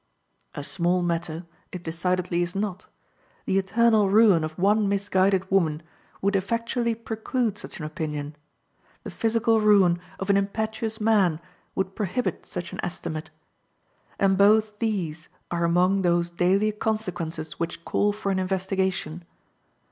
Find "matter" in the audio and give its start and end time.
1.03-1.45